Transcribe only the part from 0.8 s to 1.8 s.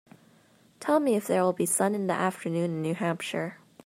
me if there will be